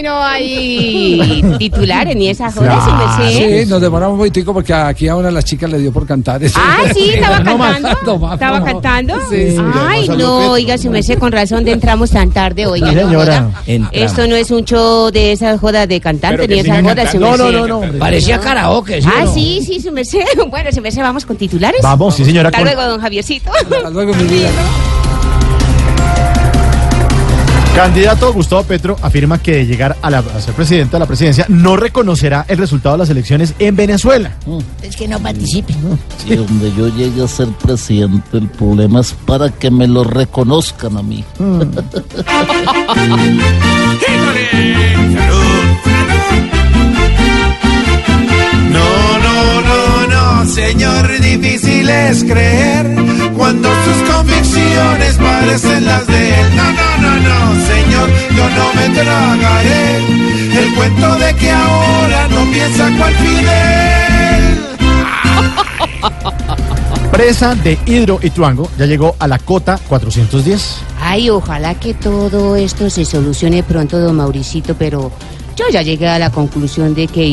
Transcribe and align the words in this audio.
No 0.00 0.22
hay 0.22 1.42
titulares 1.58 2.14
ni 2.14 2.28
esas 2.28 2.56
horas, 2.56 2.84
sin 2.84 2.96
merced. 2.96 3.64
Sí, 3.64 3.68
nos 3.68 3.80
demoramos 3.80 4.12
un 4.12 4.18
poquitico 4.20 4.54
porque 4.54 4.72
aquí 4.72 5.08
a 5.08 5.16
una 5.16 5.26
de 5.26 5.32
las 5.32 5.44
chicas 5.44 5.68
le 5.68 5.78
dio 5.80 5.90
por 5.92 6.06
cantar. 6.06 6.40
Ah, 6.54 6.82
sí, 6.94 7.10
estaba 7.14 7.40
No 7.40 7.58
más, 7.58 7.72
cantando. 7.80 8.12
no 8.12 8.18
más, 8.20 8.34
estaba 8.34 8.58
no. 8.60 8.64
cantando. 8.64 9.14
Sí, 9.28 9.50
sí. 9.50 9.56
Ay, 9.74 10.08
no, 10.10 10.52
oiga, 10.52 10.78
su 10.78 10.88
merced, 10.88 11.18
con 11.18 11.32
razón 11.32 11.64
de 11.64 11.72
entramos 11.72 12.10
tan 12.12 12.30
tarde, 12.30 12.64
oiga. 12.66 12.92
no 12.92 13.00
señora. 13.08 13.50
joda. 13.66 13.90
Esto 13.90 14.28
no 14.28 14.36
es 14.36 14.52
un 14.52 14.64
show 14.64 15.10
de 15.10 15.32
esas 15.32 15.58
jodas 15.58 15.88
de 15.88 16.00
cantante 16.00 16.46
ni 16.46 16.60
esas 16.60 16.80
jodas. 16.80 17.14
No, 17.16 17.36
no, 17.36 17.66
no, 17.66 17.78
hombre. 17.78 17.98
Parecía 17.98 18.38
karaoke, 18.38 19.02
¿sí 19.02 19.08
Ah, 19.12 19.24
no? 19.24 19.34
sí, 19.34 19.62
sí, 19.66 19.80
su 19.80 19.90
merced. 19.90 20.20
Bueno, 20.48 20.70
su 20.70 20.80
merced, 20.80 21.02
vamos 21.02 21.26
con 21.26 21.36
titulares. 21.36 21.80
Vamos, 21.82 22.14
sí, 22.14 22.24
señora. 22.24 22.50
Hasta 22.50 22.58
con- 22.58 22.66
luego, 22.72 22.88
don 22.88 23.00
Javiercito. 23.00 23.50
Hasta 23.52 23.90
luego, 23.90 24.14
mi 24.14 24.22
vida. 24.28 24.48
Candidato 27.82 28.32
Gustavo 28.32 28.64
Petro 28.64 28.96
afirma 29.02 29.38
que 29.38 29.52
de 29.58 29.66
llegar 29.66 29.96
a, 30.02 30.10
la- 30.10 30.18
a 30.18 30.40
ser 30.40 30.52
presidente 30.52 30.96
de 30.96 30.98
la 30.98 31.06
presidencia 31.06 31.46
no 31.48 31.76
reconocerá 31.76 32.44
el 32.48 32.58
resultado 32.58 32.96
de 32.96 32.98
las 32.98 33.10
elecciones 33.10 33.54
en 33.60 33.76
Venezuela. 33.76 34.32
Es 34.82 34.96
que 34.96 35.06
no 35.06 35.20
participe. 35.20 35.72
Si 36.26 36.34
donde 36.34 36.72
yo 36.74 36.88
llegue 36.88 37.22
a 37.22 37.28
ser 37.28 37.46
presidente, 37.50 38.36
el 38.38 38.48
problema 38.48 38.98
es 39.00 39.12
para 39.12 39.50
que 39.50 39.70
me 39.70 39.86
lo 39.86 40.02
reconozcan 40.02 40.96
a 40.96 41.02
mí. 41.04 41.24
No, 48.70 49.18
no, 49.18 49.60
no, 49.62 50.06
no, 50.06 50.46
señor, 50.46 51.20
difícil 51.20 51.88
es 51.88 52.22
creer 52.24 52.94
cuando 53.36 53.68
sus 53.84 54.10
convicciones 54.14 55.16
parecen 55.16 55.84
las 55.86 56.06
de 56.06 56.27
tragaré 59.04 59.96
el 60.64 60.74
cuento 60.74 61.14
de 61.16 61.34
que 61.36 61.50
ahora 61.50 62.28
no 62.28 62.44
piensa 62.50 62.90
cual 62.96 63.14
Fidel. 63.14 64.58
Presa 67.12 67.54
de 67.54 67.78
Hidro 67.86 68.18
y 68.22 68.30
Tuango 68.30 68.70
ya 68.78 68.86
llegó 68.86 69.16
a 69.18 69.26
la 69.26 69.38
cota 69.38 69.78
410. 69.88 70.76
Ay, 71.00 71.30
ojalá 71.30 71.74
que 71.74 71.94
todo 71.94 72.54
esto 72.56 72.90
se 72.90 73.04
solucione 73.04 73.62
pronto, 73.62 73.98
don 73.98 74.16
Mauricito, 74.16 74.74
pero 74.74 75.10
yo 75.56 75.64
ya 75.72 75.82
llegué 75.82 76.06
a 76.06 76.18
la 76.18 76.30
conclusión 76.30 76.94
de 76.94 77.06
que 77.08 77.24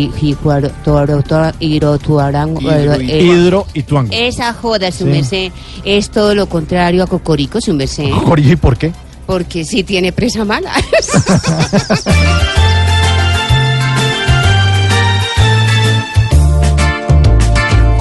Irotuarán- 1.59 2.57
eh, 3.01 3.21
Hidro 3.23 3.67
y 3.73 3.83
Tuango. 3.83 4.09
esa 4.13 4.53
joda, 4.53 4.91
su 4.91 4.99
Sí. 5.03 5.09
merced, 5.09 5.51
es 5.83 6.09
todo 6.09 6.33
lo 6.33 6.47
contrario 6.47 7.03
a 7.03 7.07
Cocorico, 7.07 7.59
su 7.61 7.73
merced, 7.73 8.09
Jorge, 8.11 8.51
¿y 8.51 8.55
por 8.55 8.77
qué? 8.77 8.93
Porque 9.25 9.65
sí 9.65 9.83
tiene 9.83 10.11
presa 10.11 10.45
mala. 10.45 10.71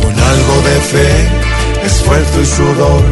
Con 0.01 0.21
algo 0.21 0.63
de 0.63 0.81
fe, 0.81 1.29
esfuerzo 1.85 2.41
y 2.41 2.47
sudor, 2.47 3.03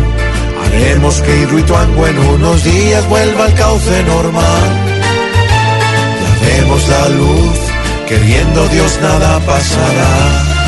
haremos 0.65 1.21
que 1.23 1.37
Hidroituango 1.43 2.07
en 2.07 2.19
unos 2.19 2.65
días 2.65 3.09
vuelva 3.09 3.45
al 3.47 3.55
cauce 3.55 4.03
normal. 4.05 4.71
Ya 6.21 6.47
vemos 6.47 6.89
la 6.89 7.09
luz, 7.09 7.59
queriendo 8.09 8.69
Dios 8.69 8.99
nada 9.03 9.41
pasará. 9.41 10.62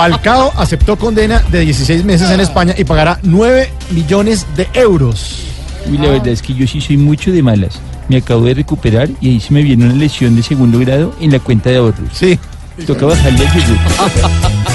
Falcao 0.00 0.50
aceptó 0.56 0.96
condena 0.96 1.42
de 1.52 1.60
16 1.60 2.06
meses 2.06 2.30
en 2.30 2.40
España 2.40 2.74
y 2.78 2.84
pagará 2.84 3.20
9 3.22 3.70
millones 3.90 4.46
de 4.56 4.66
euros. 4.72 5.44
Uy, 5.90 5.98
la 5.98 6.08
verdad 6.08 6.28
es 6.28 6.40
que 6.40 6.54
yo 6.54 6.66
sí 6.66 6.80
soy 6.80 6.96
mucho 6.96 7.30
de 7.30 7.42
malas. 7.42 7.78
Me 8.08 8.16
acabo 8.16 8.46
de 8.46 8.54
recuperar 8.54 9.10
y 9.20 9.28
ahí 9.28 9.40
se 9.40 9.52
me 9.52 9.62
viene 9.62 9.84
una 9.84 9.92
lesión 9.92 10.34
de 10.36 10.42
segundo 10.42 10.78
grado 10.78 11.14
en 11.20 11.32
la 11.32 11.38
cuenta 11.38 11.68
de 11.68 11.76
ahorros. 11.76 12.08
Sí. 12.14 12.38
Toca 12.86 13.04
bajarle 13.04 13.44
el 13.44 13.50
seguro. 13.50 13.78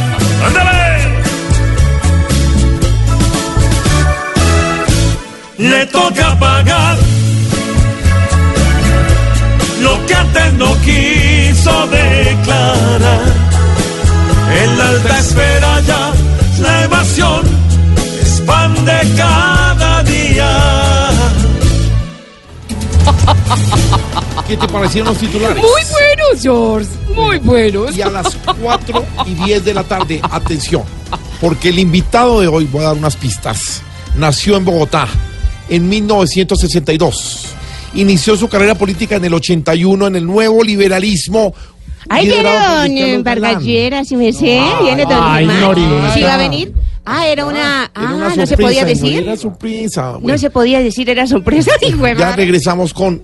le 5.58 5.86
toca 5.88 6.36
Alta 15.06 15.20
espera 15.20 15.82
ya 15.82 16.14
la 16.62 16.84
evasión 16.84 17.42
expande 18.20 18.92
cada 19.16 20.04
día. 20.04 21.10
¿Qué 24.48 24.58
te 24.58 24.68
parecieron 24.68 25.10
los 25.10 25.20
titulares? 25.20 25.58
Muy 25.58 25.82
buenos, 25.92 26.42
George, 26.42 26.90
muy 27.14 27.38
buenos. 27.38 27.96
Y 27.96 28.02
a 28.02 28.10
las 28.10 28.36
4 28.60 29.06
y 29.28 29.34
10 29.36 29.66
de 29.66 29.74
la 29.76 29.84
tarde, 29.84 30.20
atención, 30.24 30.82
porque 31.40 31.70
el 31.70 31.78
invitado 31.78 32.42
de 32.42 32.48
hoy, 32.48 32.66
voy 32.66 32.82
a 32.82 32.88
dar 32.88 32.98
unas 32.98 33.16
pistas, 33.16 33.84
nació 34.16 34.58
en 34.58 34.66
Bogotá 34.66 35.08
en 35.70 35.88
1962. 35.88 37.54
Inició 37.94 38.36
su 38.36 38.50
carrera 38.50 38.74
política 38.76 39.18
en 39.18 39.26
el 39.26 39.36
81 39.36 40.08
en 40.08 40.16
el 40.16 40.26
nuevo 40.26 40.64
liberalismo. 40.64 41.54
Ahí 42.10 42.28
viene 42.28 42.50
don 42.54 42.92
Ricardo 43.18 43.60
eh, 43.66 44.06
si 44.06 44.16
me 44.16 44.32
sé. 44.34 44.62
Viene 44.82 45.04
don 45.04 45.14
ay, 45.20 45.46
Germán. 45.48 46.14
¿Sí 46.14 46.22
va 46.22 46.34
a 46.36 46.38
venir? 46.38 46.74
Ah, 47.06 47.28
era 47.28 47.46
una... 47.46 47.92
Era 47.96 48.10
Ah, 48.10 48.14
una 48.16 48.30
no 48.30 48.30
se 48.32 48.48
sorpresa, 48.48 48.62
podía 48.62 48.82
no 48.82 48.88
decir. 48.88 49.24
Era 49.24 49.38
sorpresa. 49.38 50.14
No 50.22 50.38
se 50.38 50.50
podía 50.50 50.80
decir, 50.80 51.10
era 51.10 51.28
sorpresa. 51.28 51.72
hijo 51.82 52.04
de 52.04 52.16
ya 52.16 52.36
regresamos 52.36 52.94
con 52.94 53.24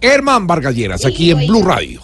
Herman 0.00 0.46
Vargalleras 0.46 1.04
aquí 1.04 1.30
en 1.30 1.46
Blue 1.46 1.62
Radio. 1.62 2.00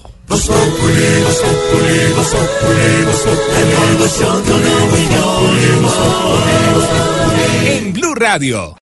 En 7.66 7.92
Blue 7.92 8.14
Radio. 8.14 8.74